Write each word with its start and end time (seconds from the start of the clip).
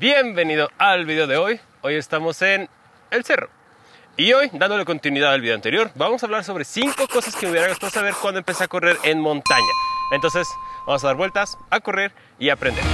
Bienvenido 0.00 0.70
al 0.78 1.06
video 1.06 1.26
de 1.26 1.36
hoy. 1.38 1.60
Hoy 1.80 1.96
estamos 1.96 2.40
en 2.42 2.68
el 3.10 3.24
cerro. 3.24 3.50
Y 4.16 4.32
hoy, 4.32 4.48
dándole 4.52 4.84
continuidad 4.84 5.32
al 5.32 5.40
video 5.40 5.56
anterior, 5.56 5.90
vamos 5.96 6.22
a 6.22 6.26
hablar 6.26 6.44
sobre 6.44 6.64
5 6.64 7.08
cosas 7.08 7.34
que 7.34 7.46
me 7.46 7.50
hubiera 7.50 7.68
gustado 7.68 7.90
saber 7.90 8.14
cuando 8.22 8.38
empecé 8.38 8.62
a 8.62 8.68
correr 8.68 8.96
en 9.02 9.18
montaña. 9.18 9.66
Entonces, 10.12 10.46
vamos 10.86 11.02
a 11.02 11.08
dar 11.08 11.16
vueltas, 11.16 11.58
a 11.68 11.80
correr 11.80 12.12
y 12.38 12.48
aprender. 12.48 12.84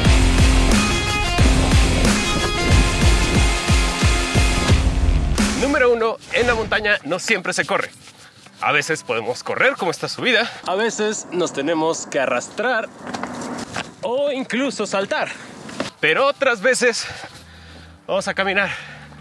Número 5.60 5.92
1. 5.92 6.16
En 6.32 6.46
la 6.46 6.54
montaña 6.54 6.96
no 7.04 7.18
siempre 7.18 7.52
se 7.52 7.66
corre. 7.66 7.90
A 8.62 8.72
veces 8.72 9.02
podemos 9.02 9.42
correr 9.42 9.74
como 9.76 9.90
esta 9.90 10.08
subida, 10.08 10.50
a 10.66 10.74
veces 10.74 11.26
nos 11.32 11.52
tenemos 11.52 12.06
que 12.06 12.18
arrastrar 12.18 12.88
o 14.00 14.32
incluso 14.32 14.86
saltar. 14.86 15.28
Pero 16.00 16.26
otras 16.26 16.60
veces 16.60 17.06
vamos 18.06 18.28
a 18.28 18.34
caminar. 18.34 18.70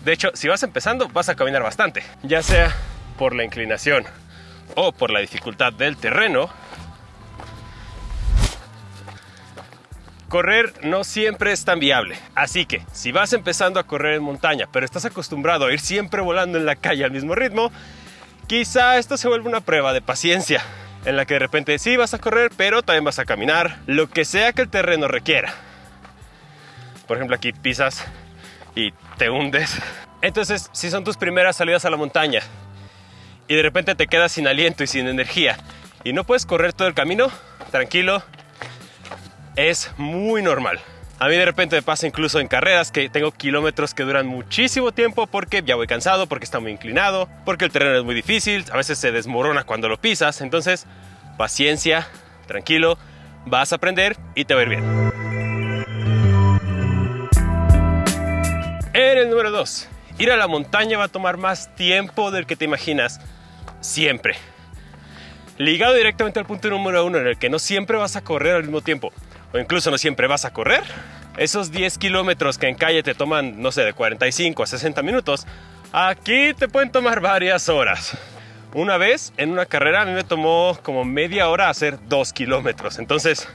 De 0.03 0.11
hecho, 0.11 0.31
si 0.34 0.48
vas 0.48 0.63
empezando, 0.63 1.07
vas 1.09 1.29
a 1.29 1.35
caminar 1.35 1.63
bastante. 1.63 2.03
Ya 2.23 2.43
sea 2.43 2.75
por 3.17 3.35
la 3.35 3.43
inclinación 3.43 4.05
o 4.75 4.91
por 4.91 5.12
la 5.12 5.20
dificultad 5.20 5.71
del 5.73 5.98
terreno. 5.98 6.49
Correr 10.27 10.73
no 10.84 11.03
siempre 11.03 11.51
es 11.51 11.63
tan 11.63 11.79
viable. 11.79 12.17
Así 12.34 12.65
que, 12.65 12.84
si 12.91 13.12
vas 13.12 13.34
empezando 13.34 13.79
a 13.79 13.84
correr 13.84 14.15
en 14.15 14.23
montaña, 14.23 14.67
pero 14.71 14.85
estás 14.85 15.05
acostumbrado 15.05 15.67
a 15.67 15.73
ir 15.73 15.79
siempre 15.79 16.21
volando 16.21 16.57
en 16.57 16.65
la 16.65 16.76
calle 16.76 17.05
al 17.05 17.12
mismo 17.12 17.35
ritmo, 17.35 17.71
quizá 18.48 18.98
esto 18.98 19.15
se 19.15 19.27
vuelva 19.27 19.48
una 19.48 19.62
prueba 19.62 19.93
de 19.93 20.01
paciencia 20.01 20.63
en 21.05 21.17
la 21.17 21.26
que 21.26 21.35
de 21.35 21.40
repente 21.40 21.77
sí 21.79 21.98
vas 21.98 22.13
a 22.13 22.20
correr, 22.20 22.51
pero 22.55 22.81
también 22.81 23.03
vas 23.03 23.20
a 23.20 23.26
caminar, 23.26 23.77
lo 23.85 24.09
que 24.09 24.26
sea 24.26 24.53
que 24.53 24.63
el 24.63 24.70
terreno 24.70 25.07
requiera. 25.07 25.53
Por 27.13 27.20
ejemplo, 27.20 27.35
aquí 27.35 27.53
pisas 27.53 28.03
y 28.73 28.91
te 29.20 29.30
hundes. 29.30 29.77
Entonces, 30.23 30.71
si 30.73 30.90
son 30.90 31.04
tus 31.04 31.16
primeras 31.16 31.55
salidas 31.55 31.85
a 31.85 31.91
la 31.91 31.96
montaña 31.96 32.41
y 33.48 33.54
de 33.54 33.62
repente 33.62 33.93
te 33.93 34.07
quedas 34.07 34.32
sin 34.32 34.48
aliento 34.48 34.84
y 34.84 34.87
sin 34.87 35.07
energía 35.07 35.57
y 36.04 36.12
no 36.12 36.24
puedes 36.24 36.48
correr 36.48 36.74
todo 36.74 36.87
el 36.87 36.96
camino, 36.96 37.29
tranquilo, 37.70 38.24
es 39.55 39.91
muy 39.98 40.41
normal. 40.41 40.79
A 41.20 41.27
mí 41.27 41.35
de 41.35 41.46
repente 41.46 41.76
me 41.76 41.84
pasa 41.84 42.07
incluso 42.07 42.40
en 42.40 42.48
carreras 42.48 42.91
que 42.91 43.07
tengo 43.10 43.32
kilómetros 43.32 43.93
que 43.93 44.02
duran 44.02 44.26
muchísimo 44.26 44.91
tiempo 44.91 45.27
porque 45.27 45.62
ya 45.63 45.76
voy 45.76 45.85
cansado, 45.85 46.26
porque 46.26 46.46
está 46.46 46.59
muy 46.59 46.71
inclinado, 46.71 47.30
porque 47.46 47.65
el 47.65 47.71
terreno 47.71 47.96
es 47.96 48.04
muy 48.04 48.15
difícil, 48.15 48.65
a 48.71 48.77
veces 48.77 48.98
se 48.98 49.12
desmorona 49.12 49.65
cuando 49.65 49.87
lo 49.87 50.02
pisas. 50.02 50.41
Entonces, 50.41 50.87
paciencia, 51.37 52.07
tranquilo, 52.48 52.98
vas 53.46 53.71
a 53.71 53.76
aprender 53.76 54.18
y 54.34 54.46
te 54.46 54.55
va 54.55 54.62
a 54.62 54.63
ir 54.63 54.70
bien. 54.70 55.52
Número 59.34 59.49
2, 59.49 59.87
ir 60.20 60.31
a 60.31 60.37
la 60.37 60.48
montaña 60.48 60.99
va 60.99 61.05
a 61.05 61.07
tomar 61.07 61.37
más 61.37 61.73
tiempo 61.76 62.29
del 62.29 62.45
que 62.45 62.55
te 62.55 62.65
imaginas, 62.65 63.20
siempre. 63.81 64.35
Ligado 65.57 65.95
directamente 65.95 66.40
al 66.40 66.45
punto 66.45 66.69
número 66.69 67.03
1 67.03 67.17
en 67.17 67.28
el 67.28 67.38
que 67.40 67.50
no 67.50 67.57
siempre 67.57 67.97
vas 67.97 68.16
a 68.16 68.23
correr 68.23 68.56
al 68.56 68.63
mismo 68.63 68.81
tiempo, 68.81 69.12
o 69.51 69.57
incluso 69.57 69.90
no 69.90 69.97
siempre 69.97 70.28
vas 70.28 70.45
a 70.45 70.53
correr, 70.53 70.84
esos 71.38 71.72
10 71.72 71.97
kilómetros 71.97 72.59
que 72.59 72.67
en 72.67 72.75
calle 72.75 73.01
te 73.01 73.16
toman, 73.16 73.59
no 73.59 73.72
sé, 73.72 73.84
de 73.84 73.94
45 73.94 74.62
a 74.62 74.67
60 74.67 75.01
minutos, 75.01 75.47
aquí 75.91 76.53
te 76.53 76.68
pueden 76.68 76.91
tomar 76.91 77.19
varias 77.19 77.69
horas. 77.69 78.16
Una 78.75 78.97
vez 78.97 79.34
en 79.38 79.51
una 79.51 79.66
carrera 79.66 80.03
a 80.03 80.06
mí 80.06 80.12
me 80.12 80.23
tomó 80.23 80.78
como 80.84 81.06
media 81.06 81.50
hora 81.50 81.69
hacer 81.69 81.97
2 82.07 82.34
kilómetros, 82.34 83.00
entonces 83.00 83.47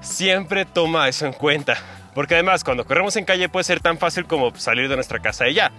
siempre 0.00 0.64
toma 0.64 1.08
eso 1.08 1.26
en 1.26 1.32
cuenta. 1.32 1.99
Porque 2.14 2.34
además 2.34 2.64
cuando 2.64 2.84
corremos 2.84 3.16
en 3.16 3.24
calle 3.24 3.48
puede 3.48 3.64
ser 3.64 3.80
tan 3.80 3.98
fácil 3.98 4.24
como 4.26 4.54
salir 4.56 4.88
de 4.88 4.96
nuestra 4.96 5.20
casa 5.20 5.48
y 5.48 5.54
ya. 5.54 5.70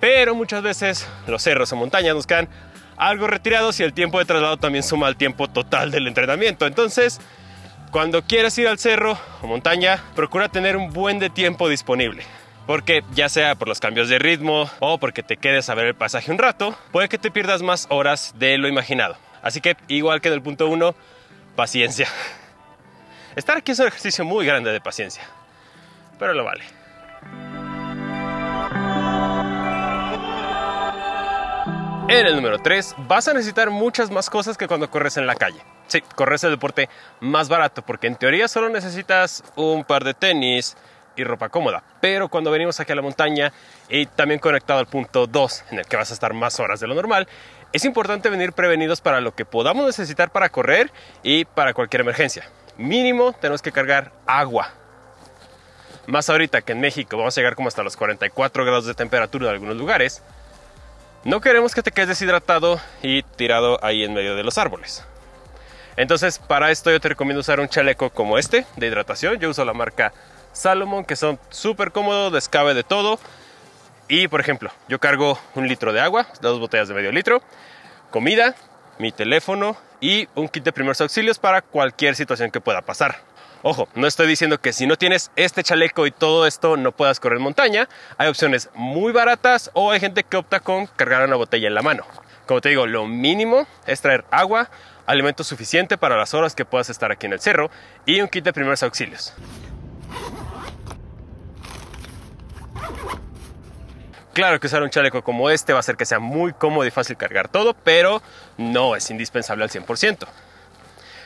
Pero 0.00 0.34
muchas 0.34 0.62
veces 0.62 1.08
los 1.26 1.42
cerros 1.42 1.72
o 1.72 1.76
montañas 1.76 2.14
nos 2.14 2.26
quedan 2.26 2.48
algo 2.96 3.26
retirados 3.26 3.78
y 3.80 3.82
el 3.82 3.92
tiempo 3.92 4.18
de 4.18 4.24
traslado 4.24 4.56
también 4.56 4.82
suma 4.82 5.06
al 5.06 5.16
tiempo 5.16 5.48
total 5.48 5.90
del 5.90 6.06
entrenamiento. 6.06 6.66
Entonces, 6.66 7.20
cuando 7.90 8.22
quieras 8.22 8.56
ir 8.58 8.68
al 8.68 8.78
cerro 8.78 9.18
o 9.42 9.46
montaña, 9.46 10.02
procura 10.14 10.48
tener 10.48 10.76
un 10.76 10.92
buen 10.92 11.18
de 11.18 11.30
tiempo 11.30 11.68
disponible. 11.68 12.24
Porque 12.66 13.04
ya 13.14 13.28
sea 13.28 13.54
por 13.54 13.68
los 13.68 13.78
cambios 13.78 14.08
de 14.08 14.18
ritmo 14.18 14.68
o 14.80 14.98
porque 14.98 15.22
te 15.22 15.36
quedes 15.36 15.68
a 15.70 15.74
ver 15.74 15.86
el 15.86 15.94
pasaje 15.94 16.32
un 16.32 16.38
rato, 16.38 16.76
puede 16.90 17.08
que 17.08 17.18
te 17.18 17.30
pierdas 17.30 17.62
más 17.62 17.86
horas 17.90 18.34
de 18.38 18.58
lo 18.58 18.66
imaginado. 18.66 19.16
Así 19.40 19.60
que, 19.60 19.76
igual 19.86 20.20
que 20.20 20.28
en 20.28 20.34
el 20.34 20.42
punto 20.42 20.66
1, 20.66 20.96
paciencia. 21.54 22.08
Estar 23.36 23.58
aquí 23.58 23.70
es 23.70 23.78
un 23.78 23.86
ejercicio 23.86 24.24
muy 24.24 24.44
grande 24.44 24.72
de 24.72 24.80
paciencia 24.80 25.22
pero 26.18 26.32
lo 26.34 26.44
vale. 26.44 26.64
En 32.08 32.24
el 32.24 32.36
número 32.36 32.58
3 32.60 32.94
vas 32.98 33.26
a 33.26 33.34
necesitar 33.34 33.68
muchas 33.70 34.12
más 34.12 34.30
cosas 34.30 34.56
que 34.56 34.68
cuando 34.68 34.88
corres 34.88 35.16
en 35.16 35.26
la 35.26 35.34
calle. 35.34 35.60
Sí, 35.88 36.00
corres 36.14 36.44
el 36.44 36.50
deporte 36.50 36.88
más 37.20 37.48
barato 37.48 37.82
porque 37.82 38.06
en 38.06 38.14
teoría 38.14 38.46
solo 38.46 38.68
necesitas 38.68 39.42
un 39.56 39.82
par 39.82 40.04
de 40.04 40.14
tenis 40.14 40.76
y 41.16 41.24
ropa 41.24 41.48
cómoda. 41.48 41.82
Pero 42.00 42.28
cuando 42.28 42.52
venimos 42.52 42.78
aquí 42.78 42.92
a 42.92 42.94
la 42.94 43.02
montaña 43.02 43.52
y 43.88 44.06
también 44.06 44.38
conectado 44.38 44.78
al 44.78 44.86
punto 44.86 45.26
2 45.26 45.64
en 45.72 45.80
el 45.80 45.86
que 45.86 45.96
vas 45.96 46.10
a 46.12 46.14
estar 46.14 46.32
más 46.32 46.60
horas 46.60 46.78
de 46.78 46.86
lo 46.86 46.94
normal, 46.94 47.26
es 47.72 47.84
importante 47.84 48.30
venir 48.30 48.52
prevenidos 48.52 49.00
para 49.00 49.20
lo 49.20 49.34
que 49.34 49.44
podamos 49.44 49.84
necesitar 49.84 50.30
para 50.30 50.48
correr 50.48 50.92
y 51.24 51.44
para 51.44 51.74
cualquier 51.74 52.02
emergencia. 52.02 52.48
Mínimo 52.78 53.32
tenemos 53.32 53.62
que 53.62 53.72
cargar 53.72 54.12
agua 54.26 54.72
más 56.06 56.30
ahorita 56.30 56.62
que 56.62 56.72
en 56.72 56.80
México 56.80 57.16
vamos 57.16 57.36
a 57.36 57.40
llegar 57.40 57.54
como 57.54 57.68
hasta 57.68 57.82
los 57.82 57.96
44 57.96 58.64
grados 58.64 58.86
de 58.86 58.94
temperatura 58.94 59.46
en 59.46 59.52
algunos 59.52 59.76
lugares, 59.76 60.22
no 61.24 61.40
queremos 61.40 61.74
que 61.74 61.82
te 61.82 61.90
quedes 61.90 62.08
deshidratado 62.08 62.80
y 63.02 63.22
tirado 63.22 63.84
ahí 63.84 64.04
en 64.04 64.14
medio 64.14 64.36
de 64.36 64.44
los 64.44 64.58
árboles. 64.58 65.04
Entonces, 65.96 66.38
para 66.38 66.70
esto 66.70 66.90
yo 66.90 67.00
te 67.00 67.08
recomiendo 67.08 67.40
usar 67.40 67.58
un 67.58 67.68
chaleco 67.68 68.10
como 68.10 68.38
este 68.38 68.66
de 68.76 68.86
hidratación. 68.86 69.38
Yo 69.40 69.50
uso 69.50 69.64
la 69.64 69.72
marca 69.72 70.12
Salomon, 70.52 71.04
que 71.04 71.16
son 71.16 71.38
súper 71.50 71.90
cómodos, 71.90 72.32
descabe 72.32 72.74
de 72.74 72.84
todo. 72.84 73.18
Y, 74.08 74.28
por 74.28 74.40
ejemplo, 74.40 74.70
yo 74.88 75.00
cargo 75.00 75.38
un 75.54 75.66
litro 75.66 75.92
de 75.92 76.00
agua, 76.00 76.26
dos 76.40 76.60
botellas 76.60 76.88
de 76.88 76.94
medio 76.94 77.10
litro, 77.12 77.42
comida, 78.10 78.54
mi 78.98 79.12
teléfono 79.12 79.76
y 80.00 80.28
un 80.34 80.48
kit 80.48 80.64
de 80.64 80.72
primeros 80.72 81.00
auxilios 81.00 81.38
para 81.38 81.62
cualquier 81.62 82.14
situación 82.16 82.50
que 82.50 82.60
pueda 82.60 82.82
pasar. 82.82 83.16
Ojo, 83.62 83.88
no 83.94 84.06
estoy 84.06 84.28
diciendo 84.28 84.60
que 84.60 84.72
si 84.72 84.86
no 84.86 84.96
tienes 84.96 85.30
este 85.34 85.62
chaleco 85.62 86.06
y 86.06 86.10
todo 86.10 86.46
esto 86.46 86.76
no 86.76 86.92
puedas 86.92 87.18
correr 87.18 87.40
montaña. 87.40 87.88
Hay 88.16 88.28
opciones 88.28 88.70
muy 88.74 89.12
baratas 89.12 89.70
o 89.72 89.90
hay 89.90 89.98
gente 89.98 90.22
que 90.22 90.36
opta 90.36 90.60
con 90.60 90.86
cargar 90.86 91.26
una 91.26 91.36
botella 91.36 91.66
en 91.66 91.74
la 91.74 91.82
mano. 91.82 92.04
Como 92.46 92.60
te 92.60 92.68
digo, 92.68 92.86
lo 92.86 93.06
mínimo 93.06 93.66
es 93.86 94.00
traer 94.00 94.24
agua, 94.30 94.70
alimento 95.04 95.42
suficiente 95.42 95.98
para 95.98 96.16
las 96.16 96.32
horas 96.32 96.54
que 96.54 96.64
puedas 96.64 96.90
estar 96.90 97.10
aquí 97.10 97.26
en 97.26 97.32
el 97.32 97.40
cerro 97.40 97.70
y 98.04 98.20
un 98.20 98.28
kit 98.28 98.44
de 98.44 98.52
primeros 98.52 98.82
auxilios. 98.84 99.34
Claro 104.36 104.60
que 104.60 104.66
usar 104.66 104.82
un 104.82 104.90
chaleco 104.90 105.24
como 105.24 105.48
este 105.48 105.72
va 105.72 105.78
a 105.78 105.80
hacer 105.80 105.96
que 105.96 106.04
sea 106.04 106.18
muy 106.18 106.52
cómodo 106.52 106.86
y 106.86 106.90
fácil 106.90 107.16
cargar 107.16 107.48
todo, 107.48 107.72
pero 107.72 108.20
no 108.58 108.94
es 108.94 109.10
indispensable 109.10 109.64
al 109.64 109.70
100%. 109.70 110.26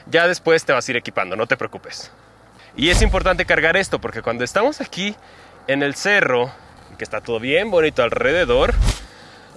Ya 0.06 0.28
después 0.28 0.64
te 0.64 0.72
vas 0.72 0.86
a 0.86 0.92
ir 0.92 0.96
equipando, 0.96 1.34
no 1.34 1.48
te 1.48 1.56
preocupes. 1.56 2.12
Y 2.76 2.90
es 2.90 3.02
importante 3.02 3.46
cargar 3.46 3.76
esto 3.76 4.00
porque 4.00 4.22
cuando 4.22 4.44
estamos 4.44 4.80
aquí 4.80 5.16
en 5.66 5.82
el 5.82 5.96
cerro, 5.96 6.52
que 6.98 7.02
está 7.02 7.20
todo 7.20 7.40
bien 7.40 7.72
bonito 7.72 8.04
alrededor, 8.04 8.74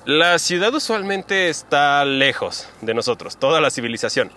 la 0.05 0.39
ciudad 0.39 0.73
usualmente 0.73 1.49
está 1.49 2.03
lejos 2.05 2.67
de 2.81 2.95
nosotros, 2.95 3.37
toda 3.37 3.61
la 3.61 3.69
civilización. 3.69 4.31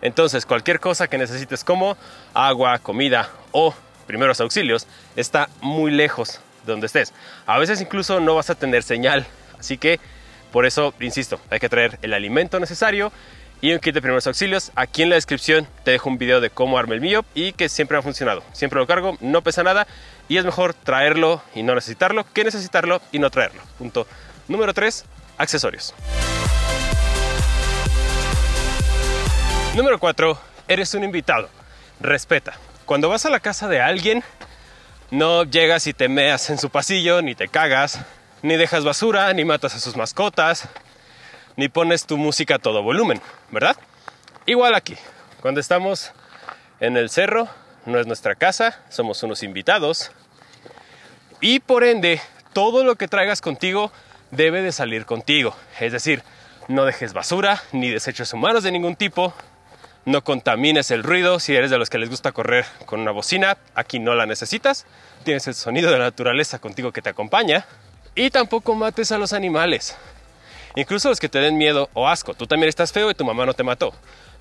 Entonces, 0.00 0.46
cualquier 0.46 0.80
cosa 0.80 1.06
que 1.08 1.18
necesites 1.18 1.64
como 1.64 1.98
agua, 2.32 2.78
comida 2.78 3.28
o 3.52 3.74
primeros 4.06 4.40
auxilios 4.40 4.86
está 5.16 5.50
muy 5.60 5.90
lejos 5.90 6.40
donde 6.66 6.86
estés. 6.86 7.12
A 7.46 7.58
veces 7.58 7.80
incluso 7.80 8.20
no 8.20 8.34
vas 8.34 8.50
a 8.50 8.54
tener 8.54 8.82
señal. 8.82 9.26
Así 9.58 9.78
que, 9.78 10.00
por 10.52 10.66
eso, 10.66 10.94
insisto, 11.00 11.40
hay 11.50 11.60
que 11.60 11.68
traer 11.68 11.98
el 12.02 12.12
alimento 12.14 12.60
necesario 12.60 13.12
y 13.60 13.72
un 13.72 13.78
kit 13.78 13.94
de 13.94 14.02
primeros 14.02 14.26
auxilios. 14.26 14.72
Aquí 14.74 15.02
en 15.02 15.08
la 15.08 15.14
descripción 15.14 15.66
te 15.84 15.92
dejo 15.92 16.08
un 16.08 16.18
video 16.18 16.40
de 16.40 16.50
cómo 16.50 16.76
arme 16.78 16.94
el 16.94 17.00
mío 17.00 17.24
y 17.34 17.52
que 17.52 17.68
siempre 17.68 17.96
ha 17.96 18.02
funcionado. 18.02 18.42
Siempre 18.52 18.78
lo 18.78 18.86
cargo, 18.86 19.16
no 19.20 19.42
pesa 19.42 19.62
nada 19.62 19.86
y 20.28 20.36
es 20.36 20.44
mejor 20.44 20.74
traerlo 20.74 21.42
y 21.54 21.62
no 21.62 21.74
necesitarlo 21.74 22.24
que 22.32 22.44
necesitarlo 22.44 23.00
y 23.10 23.18
no 23.18 23.30
traerlo. 23.30 23.62
Punto 23.78 24.06
número 24.48 24.74
3, 24.74 25.04
accesorios. 25.38 25.94
Número 29.74 29.98
4, 29.98 30.38
eres 30.68 30.94
un 30.94 31.04
invitado. 31.04 31.48
Respeta. 32.00 32.54
Cuando 32.84 33.08
vas 33.08 33.24
a 33.24 33.30
la 33.30 33.40
casa 33.40 33.66
de 33.66 33.80
alguien, 33.80 34.22
no 35.14 35.44
llegas 35.44 35.86
y 35.86 35.94
te 35.94 36.08
meas 36.08 36.50
en 36.50 36.58
su 36.58 36.70
pasillo, 36.70 37.22
ni 37.22 37.36
te 37.36 37.46
cagas, 37.46 38.00
ni 38.42 38.56
dejas 38.56 38.82
basura, 38.82 39.32
ni 39.32 39.44
matas 39.44 39.76
a 39.76 39.78
sus 39.78 39.96
mascotas, 39.96 40.68
ni 41.54 41.68
pones 41.68 42.04
tu 42.04 42.16
música 42.16 42.56
a 42.56 42.58
todo 42.58 42.82
volumen, 42.82 43.20
¿verdad? 43.52 43.76
Igual 44.44 44.74
aquí, 44.74 44.96
cuando 45.40 45.60
estamos 45.60 46.10
en 46.80 46.96
el 46.96 47.10
cerro, 47.10 47.48
no 47.86 48.00
es 48.00 48.08
nuestra 48.08 48.34
casa, 48.34 48.80
somos 48.88 49.22
unos 49.22 49.44
invitados. 49.44 50.10
Y 51.40 51.60
por 51.60 51.84
ende, 51.84 52.20
todo 52.52 52.82
lo 52.82 52.96
que 52.96 53.06
traigas 53.06 53.40
contigo 53.40 53.92
debe 54.32 54.62
de 54.62 54.72
salir 54.72 55.06
contigo. 55.06 55.54
Es 55.78 55.92
decir, 55.92 56.24
no 56.66 56.84
dejes 56.84 57.12
basura 57.12 57.62
ni 57.70 57.88
desechos 57.88 58.32
humanos 58.32 58.64
de 58.64 58.72
ningún 58.72 58.96
tipo. 58.96 59.32
No 60.04 60.22
contamines 60.22 60.90
el 60.90 61.02
ruido. 61.02 61.40
Si 61.40 61.54
eres 61.56 61.70
de 61.70 61.78
los 61.78 61.88
que 61.88 61.98
les 61.98 62.10
gusta 62.10 62.32
correr 62.32 62.66
con 62.84 63.00
una 63.00 63.10
bocina, 63.10 63.56
aquí 63.74 63.98
no 63.98 64.14
la 64.14 64.26
necesitas. 64.26 64.86
Tienes 65.24 65.46
el 65.46 65.54
sonido 65.54 65.90
de 65.90 65.98
la 65.98 66.04
naturaleza 66.04 66.58
contigo 66.58 66.92
que 66.92 67.00
te 67.00 67.10
acompaña. 67.10 67.64
Y 68.14 68.30
tampoco 68.30 68.74
mates 68.74 69.12
a 69.12 69.18
los 69.18 69.32
animales. 69.32 69.96
Incluso 70.76 71.08
los 71.08 71.20
que 71.20 71.28
te 71.28 71.38
den 71.38 71.56
miedo 71.56 71.88
o 71.94 72.08
asco. 72.08 72.34
Tú 72.34 72.46
también 72.46 72.68
estás 72.68 72.92
feo 72.92 73.10
y 73.10 73.14
tu 73.14 73.24
mamá 73.24 73.46
no 73.46 73.54
te 73.54 73.62
mató. 73.62 73.94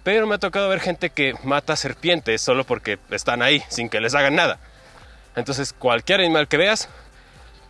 Pero 0.04 0.28
me 0.28 0.36
ha 0.36 0.38
tocado 0.38 0.68
ver 0.68 0.82
gente 0.82 1.10
que 1.10 1.34
mata 1.44 1.76
serpientes 1.78 2.42
solo 2.42 2.66
porque 2.66 3.00
están 3.10 3.42
ahí, 3.42 3.64
sin 3.70 3.88
que 3.88 4.02
les 4.02 4.16
hagan 4.16 4.36
nada. 4.36 4.60
Entonces, 5.36 5.72
cualquier 5.72 6.20
animal 6.20 6.50
que 6.50 6.58
veas, 6.58 6.90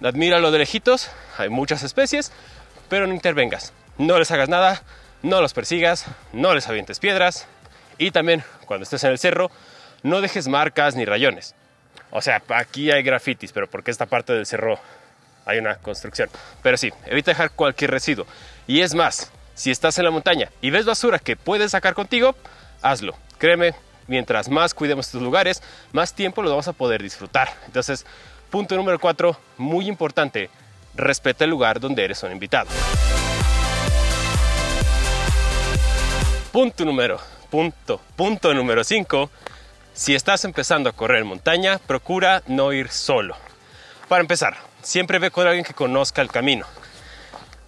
admíralo 0.02 0.50
de 0.50 0.58
lejitos. 0.58 1.12
Hay 1.38 1.50
muchas 1.50 1.84
especies, 1.84 2.32
pero 2.90 3.06
no 3.06 3.14
intervengas. 3.14 3.72
No 4.00 4.18
les 4.18 4.32
hagas 4.32 4.50
nada, 4.50 4.82
no 5.22 5.42
los 5.42 5.54
persigas, 5.54 6.06
no 6.32 6.56
les 6.56 6.68
avientes 6.68 7.00
piedras. 7.00 7.48
Y 7.98 8.12
también, 8.12 8.44
cuando 8.66 8.84
estés 8.84 9.04
en 9.04 9.12
el 9.12 9.20
cerro, 9.20 9.52
no 10.04 10.22
dejes 10.22 10.48
marcas 10.48 10.96
ni 10.96 11.06
rayones. 11.06 11.56
O 12.12 12.22
sea, 12.22 12.42
aquí 12.50 12.92
hay 12.92 13.04
grafitis, 13.04 13.52
pero 13.52 13.70
porque 13.70 13.92
esta 13.92 14.06
parte 14.06 14.34
del 14.34 14.46
cerro 14.46 14.80
hay 15.46 15.60
una 15.60 15.76
construcción. 15.76 16.30
Pero 16.62 16.78
sí, 16.78 16.92
evita 17.06 17.32
dejar 17.32 17.52
cualquier 17.52 17.92
residuo. 17.92 18.26
Y 18.68 18.82
es 18.82 18.94
más, 18.94 19.32
si 19.56 19.72
estás 19.72 19.98
en 19.98 20.06
la 20.06 20.12
montaña 20.12 20.50
y 20.62 20.70
ves 20.70 20.86
basura 20.86 21.20
que 21.20 21.36
puedes 21.36 21.72
sacar 21.72 21.94
contigo, 21.94 22.36
hazlo. 22.82 23.16
Créeme, 23.38 23.74
mientras 24.08 24.50
más 24.50 24.74
cuidemos 24.74 25.08
estos 25.08 25.22
lugares, 25.22 25.62
más 25.92 26.14
tiempo 26.14 26.42
los 26.42 26.52
vamos 26.52 26.68
a 26.68 26.74
poder 26.74 27.02
disfrutar. 27.02 27.50
Entonces, 27.66 28.06
punto 28.50 28.76
número 28.76 29.00
cuatro, 29.00 29.38
muy 29.58 29.88
importante, 29.88 30.50
respeta 30.96 31.44
el 31.44 31.50
lugar 31.50 31.80
donde 31.80 32.06
eres 32.06 32.22
un 32.24 32.32
invitado. 32.32 32.70
Punto 36.52 36.86
número, 36.86 37.20
punto, 37.54 38.54
número 38.56 38.84
5. 38.84 39.30
Si 39.94 40.16
estás 40.16 40.44
empezando 40.44 40.90
a 40.90 40.94
correr 40.94 41.24
montaña, 41.24 41.78
procura 41.78 42.42
no 42.48 42.74
ir 42.74 42.90
solo. 42.90 43.38
Para 44.08 44.22
empezar, 44.22 44.58
siempre 44.82 45.20
ve 45.20 45.30
con 45.30 45.46
alguien 45.46 45.64
que 45.64 45.76
conozca 45.76 46.24
el 46.24 46.30
camino. 46.32 46.66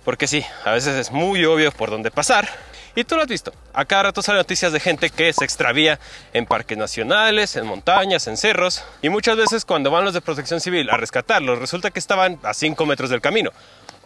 Porque 0.04 0.26
sí, 0.26 0.44
a 0.64 0.72
veces 0.72 0.96
es 0.96 1.12
muy 1.12 1.46
obvio 1.46 1.72
por 1.72 1.92
dónde 1.92 2.10
pasar. 2.10 2.50
Y 2.96 3.04
tú 3.04 3.16
lo 3.16 3.22
has 3.22 3.28
visto. 3.28 3.54
A 3.74 3.86
cada 3.86 4.04
rato 4.04 4.24
salen 4.24 4.40
noticias 4.40 4.72
de 4.72 4.80
gente 4.80 5.12
que 5.12 5.32
se 5.34 5.46
extravía 5.46 6.00
en 6.34 6.48
parques 6.48 6.78
nacionales, 6.78 7.56
en 7.56 7.68
montañas, 7.68 8.26
en 8.26 8.38
cerros. 8.38 8.84
Y 9.04 9.10
muchas 9.10 9.38
veces 9.38 9.66
cuando 9.66 9.92
van 9.92 10.06
los 10.06 10.16
de 10.16 10.22
protección 10.22 10.62
civil 10.62 10.90
a 10.90 10.98
rescatarlos, 10.98 11.60
resulta 11.60 11.92
que 11.92 12.00
estaban 12.00 12.40
a 12.42 12.56
5 12.56 12.86
metros 12.88 13.12
del 13.12 13.22
camino. 13.22 13.52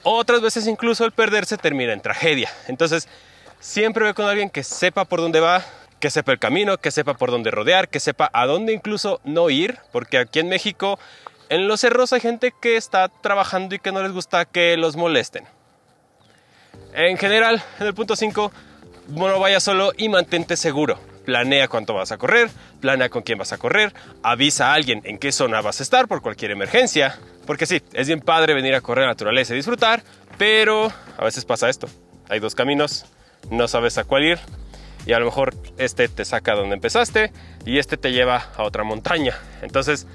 Otras 0.03 0.41
veces 0.41 0.67
incluso 0.67 1.05
el 1.05 1.11
perderse 1.13 1.57
termina 1.57 1.93
en 1.93 2.01
tragedia. 2.01 2.51
Entonces, 2.67 3.07
siempre 3.59 4.05
ve 4.05 4.13
con 4.13 4.25
alguien 4.25 4.49
que 4.49 4.63
sepa 4.63 5.05
por 5.05 5.21
dónde 5.21 5.39
va, 5.39 5.63
que 5.99 6.09
sepa 6.09 6.31
el 6.31 6.39
camino, 6.39 6.77
que 6.77 6.91
sepa 6.91 7.13
por 7.13 7.31
dónde 7.31 7.51
rodear, 7.51 7.89
que 7.89 7.99
sepa 7.99 8.29
a 8.33 8.45
dónde 8.45 8.73
incluso 8.73 9.19
no 9.23 9.49
ir. 9.49 9.77
Porque 9.91 10.17
aquí 10.17 10.39
en 10.39 10.49
México, 10.49 10.99
en 11.49 11.67
los 11.67 11.81
cerros 11.81 12.13
hay 12.13 12.21
gente 12.21 12.53
que 12.59 12.77
está 12.77 13.09
trabajando 13.09 13.75
y 13.75 13.79
que 13.79 13.91
no 13.91 14.01
les 14.01 14.11
gusta 14.11 14.45
que 14.45 14.77
los 14.77 14.95
molesten. 14.95 15.45
En 16.93 17.17
general, 17.17 17.61
en 17.79 17.87
el 17.87 17.93
punto 17.93 18.15
5, 18.15 18.51
no 19.09 19.39
vayas 19.39 19.63
solo 19.63 19.91
y 19.97 20.09
mantente 20.09 20.55
seguro. 20.55 20.99
Planea 21.25 21.67
cuánto 21.67 21.93
vas 21.93 22.11
a 22.11 22.17
correr, 22.17 22.49
planea 22.79 23.09
con 23.09 23.21
quién 23.21 23.37
vas 23.37 23.53
a 23.53 23.59
correr, 23.59 23.93
avisa 24.23 24.71
a 24.71 24.73
alguien 24.73 25.01
en 25.03 25.19
qué 25.19 25.31
zona 25.31 25.61
vas 25.61 25.79
a 25.79 25.83
estar 25.83 26.07
por 26.07 26.21
cualquier 26.21 26.51
emergencia. 26.51 27.19
Porque 27.45 27.65
sí, 27.65 27.81
es 27.93 28.07
bien 28.07 28.21
padre 28.21 28.53
venir 28.53 28.73
a 28.73 28.81
correr 28.81 29.03
a 29.03 29.07
la 29.07 29.13
naturaleza 29.13 29.53
y 29.53 29.57
disfrutar, 29.57 30.01
pero 30.37 30.91
a 31.17 31.23
veces 31.23 31.45
pasa 31.45 31.69
esto. 31.69 31.87
Hay 32.29 32.39
dos 32.39 32.55
caminos, 32.55 33.05
no 33.49 33.67
sabes 33.67 33.97
a 33.97 34.03
cuál 34.03 34.23
ir 34.23 34.39
y 35.05 35.13
a 35.13 35.19
lo 35.19 35.25
mejor 35.25 35.55
este 35.77 36.07
te 36.07 36.25
saca 36.25 36.55
donde 36.55 36.75
empezaste 36.75 37.31
y 37.65 37.79
este 37.79 37.97
te 37.97 38.11
lleva 38.11 38.47
a 38.55 38.63
otra 38.63 38.83
montaña. 38.83 39.37
Entonces, 39.61 40.07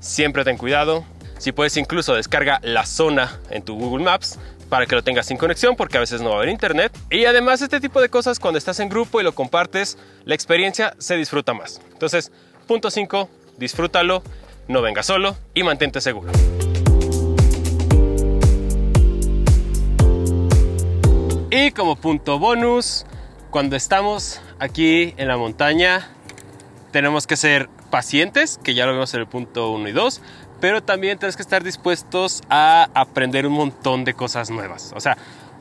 siempre 0.00 0.44
ten 0.44 0.58
cuidado. 0.58 1.04
Si 1.38 1.52
puedes 1.52 1.76
incluso 1.76 2.14
descarga 2.14 2.60
la 2.62 2.86
zona 2.86 3.40
en 3.50 3.62
tu 3.62 3.76
Google 3.76 4.04
Maps 4.04 4.38
para 4.68 4.86
que 4.86 4.94
lo 4.94 5.02
tengas 5.02 5.26
sin 5.26 5.36
conexión 5.36 5.76
porque 5.76 5.96
a 5.96 6.00
veces 6.00 6.20
no 6.20 6.30
va 6.30 6.34
a 6.36 6.38
haber 6.38 6.48
internet. 6.50 6.96
Y 7.10 7.24
además 7.24 7.62
este 7.62 7.80
tipo 7.80 8.00
de 8.00 8.08
cosas 8.08 8.38
cuando 8.38 8.58
estás 8.58 8.80
en 8.80 8.88
grupo 8.88 9.20
y 9.20 9.24
lo 9.24 9.34
compartes, 9.34 9.98
la 10.24 10.34
experiencia 10.34 10.94
se 10.98 11.16
disfruta 11.16 11.52
más. 11.52 11.80
Entonces, 11.92 12.30
punto 12.66 12.90
5, 12.90 13.28
disfrútalo, 13.58 14.22
no 14.68 14.82
venga 14.82 15.02
solo 15.02 15.36
y 15.54 15.62
mantente 15.62 16.00
seguro. 16.00 16.30
Y 21.54 21.70
como 21.72 21.96
punto 21.96 22.38
bonus, 22.38 23.04
cuando 23.50 23.76
estamos 23.76 24.40
aquí 24.58 25.12
en 25.18 25.28
la 25.28 25.36
montaña, 25.36 26.08
tenemos 26.92 27.26
que 27.26 27.36
ser 27.36 27.68
pacientes, 27.90 28.58
que 28.64 28.72
ya 28.72 28.86
lo 28.86 28.92
vemos 28.92 29.12
en 29.12 29.20
el 29.20 29.26
punto 29.26 29.70
1 29.72 29.86
y 29.86 29.92
2, 29.92 30.22
pero 30.62 30.82
también 30.82 31.18
tienes 31.18 31.36
que 31.36 31.42
estar 31.42 31.62
dispuestos 31.62 32.40
a 32.48 32.88
aprender 32.94 33.46
un 33.46 33.52
montón 33.52 34.04
de 34.04 34.14
cosas 34.14 34.48
nuevas. 34.48 34.94
O 34.96 35.00
sea, 35.00 35.18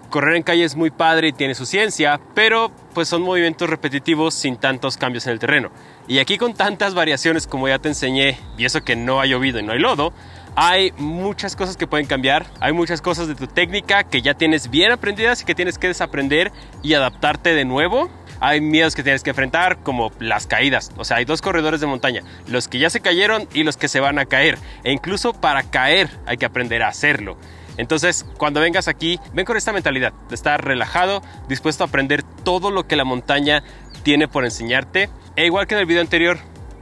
correr 0.09 0.37
en 0.37 0.43
calle 0.43 0.63
es 0.63 0.77
muy 0.77 0.91
padre 0.91 1.27
y 1.27 1.33
tiene 1.33 1.55
su 1.55 1.65
ciencia, 1.65 2.21
pero 2.35 2.71
pues 2.93 3.09
son 3.09 3.21
movimientos 3.21 3.69
repetitivos 3.69 4.33
sin 4.33 4.55
tantos 4.55 4.95
cambios 4.95 5.27
en 5.27 5.33
el 5.33 5.39
terreno. 5.39 5.71
Y 6.07 6.19
aquí 6.19 6.37
con 6.37 6.53
tantas 6.53 6.93
variaciones 6.93 7.47
como 7.47 7.67
ya 7.67 7.79
te 7.79 7.89
enseñé, 7.89 8.39
y 8.57 8.63
eso 8.63 8.81
que 8.81 8.95
no 8.95 9.19
ha 9.19 9.25
llovido 9.25 9.59
y 9.59 9.63
no 9.63 9.73
hay 9.73 9.79
lodo, 9.79 10.13
hay 10.55 10.91
muchas 10.97 11.55
cosas 11.55 11.77
que 11.77 11.87
pueden 11.87 12.05
cambiar, 12.05 12.45
hay 12.59 12.73
muchas 12.73 13.01
cosas 13.01 13.27
de 13.27 13.35
tu 13.35 13.47
técnica 13.47 14.03
que 14.03 14.21
ya 14.21 14.33
tienes 14.33 14.69
bien 14.69 14.91
aprendidas 14.91 15.41
y 15.41 15.45
que 15.45 15.55
tienes 15.55 15.77
que 15.77 15.87
desaprender 15.87 16.51
y 16.83 16.93
adaptarte 16.93 17.53
de 17.53 17.65
nuevo 17.65 18.09
hay 18.41 18.59
miedos 18.59 18.95
que 18.95 19.03
tienes 19.03 19.21
que 19.21 19.29
enfrentar, 19.29 19.77
como 19.83 20.11
las 20.19 20.47
caídas. 20.47 20.91
O 20.97 21.05
sea, 21.05 21.17
hay 21.17 21.25
dos 21.25 21.41
corredores 21.41 21.79
de 21.79 21.85
montaña, 21.85 22.23
los 22.47 22.67
que 22.67 22.79
ya 22.79 22.89
se 22.89 22.99
cayeron 22.99 23.47
y 23.53 23.63
los 23.63 23.77
que 23.77 23.87
se 23.87 23.99
van 23.99 24.17
a 24.17 24.25
caer. 24.25 24.57
E 24.83 24.91
incluso 24.91 25.33
para 25.33 25.61
caer 25.61 26.09
hay 26.25 26.37
que 26.37 26.47
aprender 26.47 26.81
a 26.81 26.87
hacerlo. 26.87 27.37
Entonces, 27.77 28.25
cuando 28.37 28.59
vengas 28.59 28.87
aquí, 28.87 29.19
ven 29.33 29.45
con 29.45 29.57
esta 29.57 29.71
mentalidad 29.71 30.11
de 30.27 30.35
estar 30.35 30.65
relajado, 30.65 31.21
dispuesto 31.47 31.83
a 31.83 31.87
aprender 31.87 32.23
todo 32.23 32.71
lo 32.71 32.87
que 32.87 32.95
la 32.95 33.05
montaña 33.05 33.63
tiene 34.03 34.27
por 34.27 34.43
enseñarte. 34.43 35.09
E 35.35 35.45
igual 35.45 35.67
que 35.67 35.75
en 35.75 35.81
el 35.81 35.85
video 35.85 36.01
anterior, 36.01 36.39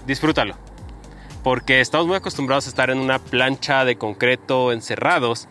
disfrútalo. 0.07 0.68
Porque 1.43 1.81
estamos 1.81 2.07
muy 2.07 2.15
acostumbrados 2.15 2.65
a 2.65 2.69
estar 2.69 2.89
en 2.89 2.99
una 2.99 3.19
plancha 3.19 3.85
de 3.85 3.97
concreto 3.97 4.71
encerrados. 4.71 5.47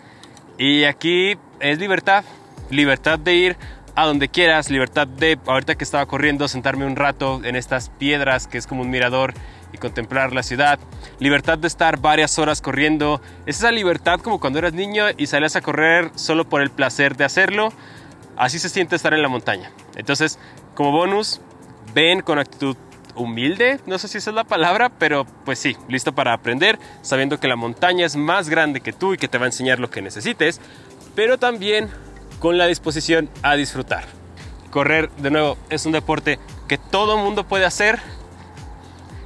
Y 0.58 0.84
aquí 0.84 1.36
es 1.60 1.79
libertad. 1.79 2.24
Libertad 2.70 3.19
de 3.19 3.34
ir 3.34 3.56
a 3.98 4.06
donde 4.06 4.29
quieras, 4.29 4.70
libertad 4.70 5.08
de, 5.08 5.41
ahorita 5.44 5.74
que 5.74 5.82
estaba 5.82 6.06
corriendo, 6.06 6.46
sentarme 6.46 6.86
un 6.86 6.94
rato 6.94 7.41
en 7.43 7.56
estas 7.56 7.89
piedras 7.89 8.46
que 8.46 8.56
es 8.56 8.69
como 8.69 8.82
un 8.82 8.91
mirador 8.91 9.34
y 9.72 9.79
contemplar 9.79 10.32
la 10.32 10.44
ciudad, 10.44 10.79
libertad 11.19 11.58
de 11.58 11.67
estar 11.67 11.98
varias 11.98 12.39
horas 12.39 12.62
corriendo, 12.62 13.20
es 13.44 13.58
esa 13.58 13.72
libertad 13.72 14.20
como 14.20 14.39
cuando 14.39 14.60
eras 14.60 14.72
niño 14.72 15.06
y 15.17 15.27
salías 15.27 15.56
a 15.56 15.62
correr 15.62 16.12
solo 16.15 16.48
por 16.48 16.62
el 16.62 16.70
placer 16.70 17.17
de 17.17 17.24
hacerlo, 17.24 17.72
así 18.36 18.60
se 18.60 18.69
siente 18.69 18.94
estar 18.94 19.15
en 19.15 19.22
la 19.22 19.29
montaña. 19.29 19.72
Entonces, 19.96 20.39
como 20.77 20.93
bonus, 20.93 21.41
ven 21.93 22.20
con 22.20 22.39
actitud 22.39 22.77
humilde, 23.19 23.81
no 23.87 23.98
sé 23.98 24.08
si 24.08 24.19
esa 24.19 24.31
es 24.31 24.37
la 24.37 24.44
palabra, 24.44 24.91
pero 24.91 25.27
pues 25.44 25.58
sí, 25.58 25.77
listo 25.89 26.15
para 26.15 26.32
aprender, 26.32 26.79
sabiendo 27.03 27.39
que 27.39 27.48
la 27.48 27.56
montaña 27.56 28.06
es 28.06 28.17
más 28.17 28.48
grande 28.48 28.81
que 28.81 28.93
tú 28.93 29.15
y 29.15 29.19
que 29.19 29.29
te 29.29 29.39
va 29.39 29.44
a 29.44 29.48
enseñar 29.48 29.79
lo 29.81 29.91
que 29.91 30.01
necesites, 30.01 30.60
pero 31.15 31.39
también 31.39 31.91
con 32.39 32.58
la 32.58 32.67
disposición 32.67 33.29
a 33.43 33.56
disfrutar. 33.56 34.05
Correr, 34.70 35.10
de 35.19 35.31
nuevo, 35.31 35.58
es 35.70 35.87
un 35.87 35.93
deporte 35.93 36.39
que 36.69 36.79
todo 36.79 37.19
mundo 37.19 37.44
puede 37.44 37.65
hacer, 37.65 37.98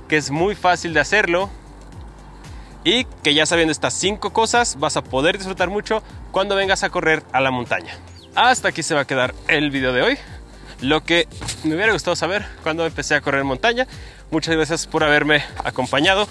que 0.08 0.16
es 0.16 0.30
muy 0.30 0.54
fácil 0.54 0.94
de 0.94 1.00
hacerlo 1.00 1.50
y 2.84 3.04
que 3.22 3.34
ya 3.34 3.46
sabiendo 3.46 3.72
estas 3.72 3.94
cinco 3.94 4.32
cosas 4.32 4.78
vas 4.78 4.96
a 4.96 5.04
poder 5.04 5.38
disfrutar 5.38 5.68
mucho 5.68 6.02
cuando 6.30 6.56
vengas 6.56 6.82
a 6.82 6.90
correr 6.90 7.22
a 7.32 7.40
la 7.40 7.50
montaña. 7.50 7.94
Hasta 8.34 8.68
aquí 8.68 8.82
se 8.82 8.94
va 8.94 9.02
a 9.02 9.06
quedar 9.06 9.34
el 9.48 9.70
video 9.70 9.92
de 9.92 10.02
hoy. 10.02 10.18
Lo 10.82 11.04
que 11.04 11.28
me 11.62 11.76
hubiera 11.76 11.92
gustado 11.92 12.16
saber 12.16 12.44
cuando 12.64 12.84
empecé 12.84 13.14
a 13.14 13.20
correr 13.20 13.44
montaña. 13.44 13.86
Muchas 14.32 14.56
gracias 14.56 14.88
por 14.88 15.04
haberme 15.04 15.44
acompañado. 15.62 16.26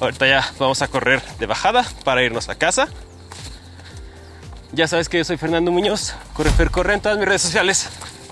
Ahorita 0.00 0.26
ya 0.26 0.52
vamos 0.58 0.82
a 0.82 0.88
correr 0.88 1.22
de 1.38 1.46
bajada 1.46 1.86
para 2.04 2.22
irnos 2.24 2.48
a 2.48 2.56
casa. 2.56 2.88
Ya 4.72 4.88
sabes 4.88 5.08
que 5.08 5.18
yo 5.18 5.24
soy 5.24 5.36
Fernando 5.36 5.70
Muñoz, 5.70 6.14
Correfer 6.32 6.70
Corre 6.70 6.94
en 6.94 7.00
todas 7.00 7.16
mis 7.16 7.28
redes 7.28 7.42
sociales, 7.42 7.90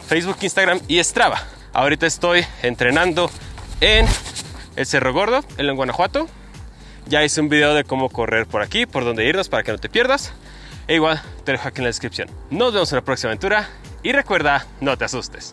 Facebook, 0.09 0.39
Instagram 0.41 0.81
y 0.89 1.03
Strava. 1.05 1.41
Ahorita 1.73 2.07
estoy 2.07 2.45
entrenando 2.63 3.31
en 3.81 4.07
el 4.75 4.87
Cerro 4.87 5.13
Gordo, 5.13 5.45
en 5.57 5.77
Guanajuato. 5.77 6.27
Ya 7.07 7.23
hice 7.23 7.41
un 7.41 7.49
video 7.49 7.75
de 7.75 7.85
cómo 7.85 8.09
correr 8.09 8.47
por 8.47 8.63
aquí, 8.63 8.87
por 8.87 9.05
dónde 9.05 9.25
irnos 9.25 9.49
para 9.49 9.63
que 9.63 9.71
no 9.71 9.79
te 9.79 9.89
pierdas. 9.89 10.33
E 10.89 10.97
igual 10.97 11.23
te 11.45 11.53
dejo 11.53 11.69
aquí 11.69 11.79
en 11.79 11.85
la 11.85 11.91
descripción. 11.91 12.29
Nos 12.51 12.73
vemos 12.73 12.91
en 12.91 12.97
la 12.97 13.05
próxima 13.05 13.31
aventura 13.31 13.69
y 14.03 14.13
recuerda, 14.13 14.67
no 14.81 14.97
te 14.97 15.05
asustes. 15.05 15.53